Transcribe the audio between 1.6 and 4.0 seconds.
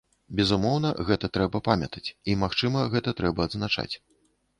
памятаць, і, магчыма, гэта трэба адзначаць.